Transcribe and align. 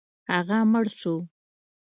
هغه 0.31 0.57
مړ 0.71 0.85
شو. 0.99 1.15